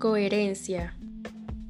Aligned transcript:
Coherencia. 0.00 0.96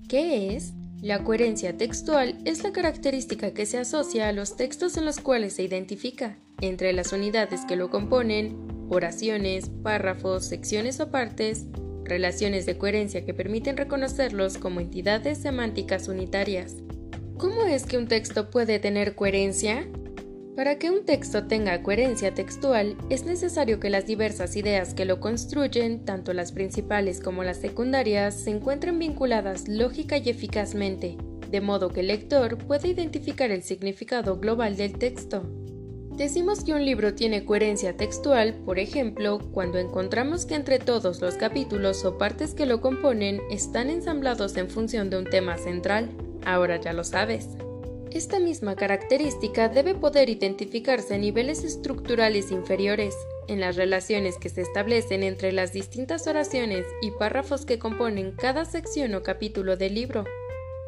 ¿Qué 0.09 0.55
es? 0.55 0.73
La 1.03 1.25
coherencia 1.25 1.77
textual 1.77 2.39
es 2.45 2.63
la 2.63 2.71
característica 2.71 3.53
que 3.53 3.67
se 3.67 3.79
asocia 3.79 4.29
a 4.29 4.33
los 4.33 4.55
textos 4.57 4.97
en 4.97 5.05
los 5.05 5.19
cuales 5.19 5.55
se 5.55 5.65
identifica, 5.65 6.39
entre 6.61 6.93
las 6.93 7.13
unidades 7.13 7.63
que 7.67 7.75
lo 7.75 7.91
componen, 7.91 8.57
oraciones, 8.89 9.69
párrafos, 9.83 10.45
secciones 10.45 11.01
o 11.01 11.11
partes, 11.11 11.67
relaciones 12.05 12.67
de 12.67 12.79
coherencia 12.79 13.25
que 13.25 13.35
permiten 13.35 13.77
reconocerlos 13.77 14.59
como 14.59 14.79
entidades 14.79 15.39
semánticas 15.39 16.07
unitarias. 16.07 16.77
¿Cómo 17.37 17.65
es 17.65 17.85
que 17.85 17.99
un 17.99 18.07
texto 18.07 18.49
puede 18.49 18.79
tener 18.79 19.17
coherencia? 19.17 19.89
Para 20.61 20.79
que 20.79 20.91
un 20.91 21.07
texto 21.07 21.47
tenga 21.47 21.83
coherencia 21.83 22.35
textual, 22.35 22.95
es 23.09 23.25
necesario 23.25 23.81
que 23.81 23.89
las 23.89 24.05
diversas 24.05 24.57
ideas 24.57 24.93
que 24.93 25.07
lo 25.07 25.19
construyen, 25.19 26.05
tanto 26.05 26.35
las 26.35 26.53
principales 26.53 27.23
como 27.23 27.43
las 27.43 27.57
secundarias, 27.57 28.35
se 28.35 28.51
encuentren 28.51 28.99
vinculadas 28.99 29.69
lógica 29.69 30.19
y 30.19 30.29
eficazmente, 30.29 31.17
de 31.51 31.61
modo 31.63 31.89
que 31.89 32.01
el 32.01 32.09
lector 32.09 32.59
pueda 32.59 32.87
identificar 32.89 33.51
el 33.51 33.63
significado 33.63 34.39
global 34.39 34.77
del 34.77 34.99
texto. 34.99 35.45
Decimos 36.19 36.63
que 36.63 36.75
un 36.75 36.85
libro 36.85 37.15
tiene 37.15 37.47
coherencia 37.47 37.97
textual, 37.97 38.53
por 38.53 38.79
ejemplo, 38.79 39.39
cuando 39.39 39.79
encontramos 39.79 40.45
que 40.45 40.57
entre 40.57 40.79
todos 40.79 41.23
los 41.23 41.37
capítulos 41.37 42.05
o 42.05 42.19
partes 42.19 42.53
que 42.53 42.67
lo 42.67 42.83
componen 42.83 43.41
están 43.51 43.89
ensamblados 43.89 44.55
en 44.59 44.69
función 44.69 45.09
de 45.09 45.17
un 45.17 45.25
tema 45.25 45.57
central. 45.57 46.11
Ahora 46.45 46.79
ya 46.79 46.93
lo 46.93 47.05
sabes. 47.05 47.49
Esta 48.13 48.41
misma 48.41 48.75
característica 48.75 49.69
debe 49.69 49.95
poder 49.95 50.31
identificarse 50.31 51.15
a 51.15 51.19
niveles 51.19 51.63
estructurales 51.63 52.51
inferiores, 52.51 53.15
en 53.47 53.61
las 53.61 53.77
relaciones 53.77 54.37
que 54.37 54.49
se 54.49 54.63
establecen 54.63 55.23
entre 55.23 55.53
las 55.53 55.73
distintas 55.73 56.27
oraciones 56.27 56.85
y 57.03 57.13
párrafos 57.13 57.65
que 57.65 57.79
componen 57.79 58.33
cada 58.33 58.65
sección 58.65 59.15
o 59.15 59.23
capítulo 59.23 59.77
del 59.77 59.95
libro. 59.95 60.25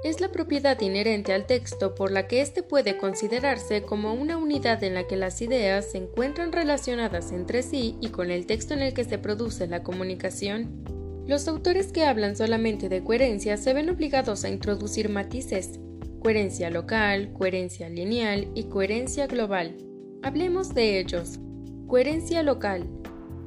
Es 0.02 0.20
la 0.20 0.32
propiedad 0.32 0.80
inherente 0.80 1.32
al 1.32 1.46
texto 1.46 1.94
por 1.94 2.10
la 2.10 2.26
que 2.26 2.40
éste 2.40 2.64
puede 2.64 2.98
considerarse 2.98 3.82
como 3.82 4.14
una 4.14 4.36
unidad 4.36 4.82
en 4.82 4.94
la 4.94 5.06
que 5.06 5.14
las 5.14 5.40
ideas 5.42 5.92
se 5.92 5.98
encuentran 5.98 6.50
relacionadas 6.50 7.30
entre 7.30 7.62
sí 7.62 7.96
y 8.00 8.08
con 8.08 8.32
el 8.32 8.46
texto 8.46 8.74
en 8.74 8.82
el 8.82 8.94
que 8.94 9.04
se 9.04 9.18
produce 9.18 9.68
la 9.68 9.84
comunicación. 9.84 10.82
Los 11.28 11.46
autores 11.46 11.92
que 11.92 12.04
hablan 12.04 12.34
solamente 12.34 12.88
de 12.88 13.04
coherencia 13.04 13.56
se 13.56 13.74
ven 13.74 13.90
obligados 13.90 14.42
a 14.44 14.48
introducir 14.48 15.08
matices, 15.08 15.78
coherencia 16.22 16.70
local, 16.70 17.32
coherencia 17.32 17.88
lineal 17.88 18.46
y 18.54 18.64
coherencia 18.64 19.26
global. 19.26 19.76
Hablemos 20.22 20.72
de 20.72 21.00
ellos. 21.00 21.40
Coherencia 21.88 22.44
local. 22.44 22.88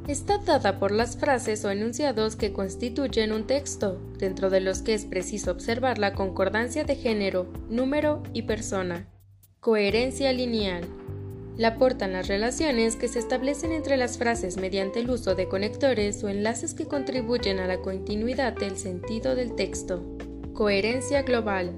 Está 0.09 0.39
dada 0.39 0.77
por 0.77 0.91
las 0.91 1.15
frases 1.15 1.63
o 1.63 1.71
enunciados 1.71 2.35
que 2.35 2.51
constituyen 2.51 3.31
un 3.31 3.47
texto, 3.47 4.01
dentro 4.17 4.49
de 4.49 4.59
los 4.59 4.81
que 4.81 4.93
es 4.93 5.05
preciso 5.05 5.51
observar 5.51 5.99
la 5.99 6.13
concordancia 6.13 6.83
de 6.83 6.97
género, 6.97 7.49
número 7.69 8.23
y 8.33 8.41
persona. 8.41 9.07
Coherencia 9.61 10.33
lineal. 10.33 10.83
La 11.55 11.69
aportan 11.69 12.11
las 12.11 12.27
relaciones 12.27 12.97
que 12.97 13.07
se 13.07 13.19
establecen 13.19 13.71
entre 13.71 13.95
las 13.95 14.17
frases 14.17 14.57
mediante 14.57 14.99
el 14.99 15.09
uso 15.09 15.33
de 15.33 15.47
conectores 15.47 16.21
o 16.25 16.27
enlaces 16.27 16.73
que 16.73 16.87
contribuyen 16.87 17.59
a 17.59 17.67
la 17.67 17.77
continuidad 17.77 18.51
del 18.51 18.75
sentido 18.75 19.33
del 19.33 19.55
texto. 19.55 20.03
Coherencia 20.53 21.21
global. 21.21 21.71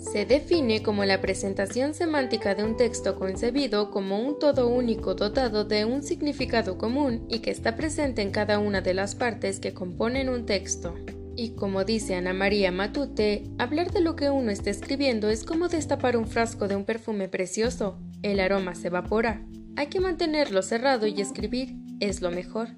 Se 0.00 0.24
define 0.24 0.82
como 0.82 1.04
la 1.04 1.20
presentación 1.20 1.92
semántica 1.92 2.54
de 2.54 2.64
un 2.64 2.76
texto 2.76 3.16
concebido 3.16 3.90
como 3.90 4.18
un 4.18 4.38
todo 4.38 4.66
único 4.66 5.14
dotado 5.14 5.64
de 5.64 5.84
un 5.84 6.02
significado 6.02 6.78
común 6.78 7.26
y 7.28 7.40
que 7.40 7.50
está 7.50 7.76
presente 7.76 8.22
en 8.22 8.30
cada 8.30 8.58
una 8.58 8.80
de 8.80 8.94
las 8.94 9.14
partes 9.14 9.60
que 9.60 9.74
componen 9.74 10.30
un 10.30 10.46
texto. 10.46 10.94
Y 11.36 11.50
como 11.50 11.84
dice 11.84 12.14
Ana 12.14 12.32
María 12.32 12.72
Matute, 12.72 13.44
hablar 13.58 13.92
de 13.92 14.00
lo 14.00 14.16
que 14.16 14.30
uno 14.30 14.50
está 14.50 14.70
escribiendo 14.70 15.28
es 15.28 15.44
como 15.44 15.68
destapar 15.68 16.16
un 16.16 16.26
frasco 16.26 16.66
de 16.66 16.76
un 16.76 16.84
perfume 16.84 17.28
precioso. 17.28 17.98
El 18.22 18.40
aroma 18.40 18.74
se 18.74 18.88
evapora. 18.88 19.46
Hay 19.76 19.88
que 19.88 20.00
mantenerlo 20.00 20.62
cerrado 20.62 21.06
y 21.06 21.20
escribir 21.20 21.76
es 22.00 22.22
lo 22.22 22.30
mejor. 22.30 22.68